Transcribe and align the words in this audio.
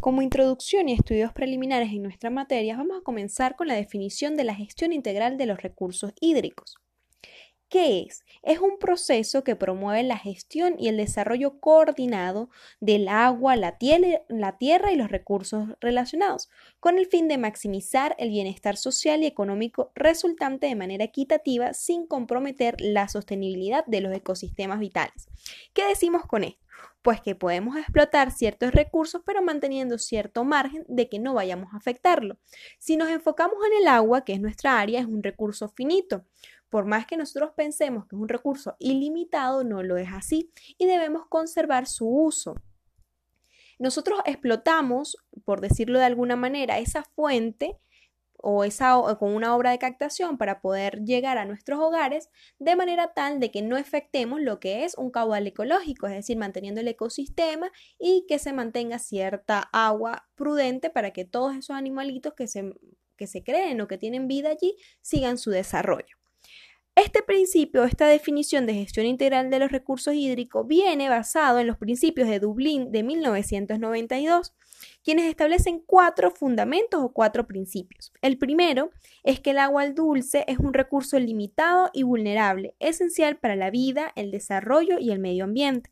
Como 0.00 0.22
introducción 0.22 0.88
y 0.88 0.94
estudios 0.94 1.34
preliminares 1.34 1.90
en 1.92 2.02
nuestra 2.02 2.30
materia, 2.30 2.78
vamos 2.78 2.98
a 2.98 3.04
comenzar 3.04 3.54
con 3.54 3.68
la 3.68 3.74
definición 3.74 4.34
de 4.34 4.44
la 4.44 4.54
gestión 4.54 4.94
integral 4.94 5.36
de 5.36 5.44
los 5.44 5.60
recursos 5.60 6.12
hídricos. 6.20 6.76
¿Qué 7.70 8.00
es? 8.00 8.24
Es 8.42 8.58
un 8.58 8.80
proceso 8.80 9.44
que 9.44 9.54
promueve 9.54 10.02
la 10.02 10.18
gestión 10.18 10.74
y 10.76 10.88
el 10.88 10.96
desarrollo 10.96 11.60
coordinado 11.60 12.50
del 12.80 13.06
agua, 13.06 13.54
la, 13.54 13.78
tierra 13.78 14.92
y 14.92 14.96
los 14.96 15.08
recursos 15.08 15.68
relacionados, 15.80 16.50
con 16.80 16.98
el 16.98 17.06
fin 17.06 17.28
de 17.28 17.38
maximizar 17.38 18.16
el 18.18 18.30
bienestar 18.30 18.76
social 18.76 19.22
y 19.22 19.26
económico 19.26 19.92
resultante 19.94 20.66
de 20.66 20.74
manera 20.74 21.04
equitativa 21.04 21.72
sin 21.72 22.08
comprometer 22.08 22.74
la 22.80 23.08
sostenibilidad 23.08 23.86
de 23.86 24.00
los 24.00 24.12
ecosistemas 24.16 24.80
vitales. 24.80 25.28
¿Qué 25.72 25.86
decimos 25.86 26.26
con 26.26 26.42
esto? 26.42 26.58
Pues 27.02 27.20
que 27.20 27.34
podemos 27.34 27.76
explotar 27.76 28.32
ciertos 28.32 28.72
recursos 28.72 29.22
pero 29.24 29.42
manteniendo 29.42 29.96
cierto 29.96 30.44
margen 30.44 30.84
de 30.88 31.08
que 31.08 31.18
no 31.18 31.34
vayamos 31.34 31.72
a 31.72 31.76
afectarlo. 31.76 32.36
Si 32.78 32.96
nos 32.96 33.10
enfocamos 33.10 33.58
en 33.70 33.82
el 33.82 33.88
agua, 33.88 34.24
que 34.24 34.32
es 34.32 34.40
nuestra 34.40 34.80
área, 34.80 35.00
es 35.00 35.06
un 35.06 35.22
recurso 35.22 35.68
finito 35.68 36.24
por 36.70 36.86
más 36.86 37.04
que 37.06 37.16
nosotros 37.16 37.50
pensemos 37.56 38.06
que 38.06 38.16
es 38.16 38.22
un 38.22 38.28
recurso 38.28 38.76
ilimitado, 38.78 39.64
no 39.64 39.82
lo 39.82 39.96
es 39.96 40.08
así 40.12 40.50
y 40.78 40.86
debemos 40.86 41.26
conservar 41.28 41.86
su 41.86 42.08
uso. 42.08 42.54
Nosotros 43.78 44.20
explotamos, 44.24 45.16
por 45.44 45.60
decirlo 45.60 45.98
de 45.98 46.04
alguna 46.04 46.36
manera, 46.36 46.78
esa 46.78 47.02
fuente 47.02 47.78
o 48.42 48.64
esa 48.64 49.00
con 49.18 49.34
una 49.34 49.54
obra 49.54 49.70
de 49.70 49.78
captación 49.78 50.38
para 50.38 50.60
poder 50.60 51.04
llegar 51.04 51.38
a 51.38 51.44
nuestros 51.44 51.78
hogares 51.80 52.30
de 52.58 52.76
manera 52.76 53.12
tal 53.14 53.40
de 53.40 53.50
que 53.50 53.62
no 53.62 53.76
afectemos 53.76 54.40
lo 54.40 54.60
que 54.60 54.84
es 54.84 54.96
un 54.96 55.10
caudal 55.10 55.46
ecológico, 55.46 56.06
es 56.06 56.14
decir, 56.14 56.36
manteniendo 56.36 56.80
el 56.80 56.88
ecosistema 56.88 57.70
y 57.98 58.24
que 58.28 58.38
se 58.38 58.52
mantenga 58.52 58.98
cierta 58.98 59.68
agua 59.72 60.28
prudente 60.36 60.90
para 60.90 61.12
que 61.12 61.24
todos 61.24 61.54
esos 61.54 61.76
animalitos 61.76 62.34
que 62.34 62.46
se, 62.48 62.72
que 63.16 63.26
se 63.26 63.42
creen 63.42 63.80
o 63.80 63.88
que 63.88 63.98
tienen 63.98 64.28
vida 64.28 64.50
allí 64.50 64.76
sigan 65.02 65.36
su 65.36 65.50
desarrollo. 65.50 66.19
Este 66.96 67.22
principio, 67.22 67.84
esta 67.84 68.06
definición 68.06 68.66
de 68.66 68.74
gestión 68.74 69.06
integral 69.06 69.48
de 69.48 69.58
los 69.58 69.70
recursos 69.70 70.12
hídricos 70.14 70.66
viene 70.66 71.08
basado 71.08 71.58
en 71.58 71.66
los 71.66 71.78
principios 71.78 72.28
de 72.28 72.40
Dublín 72.40 72.90
de 72.90 73.02
1992, 73.02 74.54
quienes 75.04 75.26
establecen 75.26 75.82
cuatro 75.86 76.30
fundamentos 76.30 77.00
o 77.02 77.12
cuatro 77.12 77.46
principios. 77.46 78.12
El 78.22 78.38
primero 78.38 78.90
es 79.22 79.40
que 79.40 79.50
el 79.50 79.58
agua 79.58 79.88
dulce 79.90 80.44
es 80.48 80.58
un 80.58 80.74
recurso 80.74 81.18
limitado 81.18 81.90
y 81.92 82.02
vulnerable, 82.02 82.74
esencial 82.80 83.38
para 83.38 83.56
la 83.56 83.70
vida, 83.70 84.12
el 84.16 84.30
desarrollo 84.30 84.98
y 84.98 85.10
el 85.10 85.20
medio 85.20 85.44
ambiente. 85.44 85.90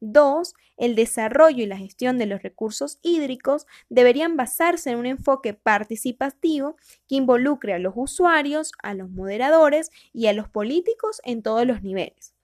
Dos, 0.00 0.54
el 0.76 0.94
desarrollo 0.94 1.62
y 1.62 1.66
la 1.66 1.78
gestión 1.78 2.18
de 2.18 2.26
los 2.26 2.42
recursos 2.42 2.98
hídricos 3.02 3.66
deberían 3.88 4.36
basarse 4.36 4.90
en 4.90 4.98
un 4.98 5.06
enfoque 5.06 5.54
participativo 5.54 6.76
que 7.08 7.16
involucre 7.16 7.74
a 7.74 7.78
los 7.78 7.94
usuarios, 7.96 8.72
a 8.82 8.94
los 8.94 9.10
moderadores 9.10 9.90
y 10.12 10.26
a 10.26 10.34
los 10.34 10.48
políticos 10.50 11.20
en 11.24 11.42
todos 11.42 11.66
los 11.66 11.82
niveles. 11.82 12.35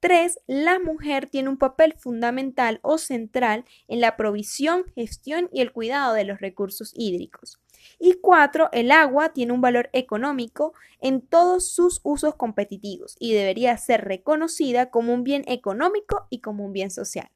3. 0.00 0.40
La 0.46 0.78
mujer 0.78 1.28
tiene 1.28 1.50
un 1.50 1.58
papel 1.58 1.94
fundamental 1.98 2.80
o 2.82 2.98
central 2.98 3.64
en 3.86 4.00
la 4.00 4.16
provisión, 4.16 4.84
gestión 4.94 5.48
y 5.52 5.60
el 5.60 5.72
cuidado 5.72 6.14
de 6.14 6.24
los 6.24 6.40
recursos 6.40 6.92
hídricos. 6.94 7.60
Y 7.98 8.14
4. 8.14 8.70
El 8.72 8.90
agua 8.90 9.32
tiene 9.32 9.52
un 9.52 9.60
valor 9.60 9.90
económico 9.92 10.72
en 11.00 11.20
todos 11.20 11.70
sus 11.70 12.00
usos 12.02 12.34
competitivos 12.34 13.16
y 13.18 13.32
debería 13.34 13.76
ser 13.76 14.04
reconocida 14.04 14.90
como 14.90 15.14
un 15.14 15.24
bien 15.24 15.44
económico 15.46 16.26
y 16.30 16.40
como 16.40 16.64
un 16.64 16.72
bien 16.72 16.90
social. 16.90 17.30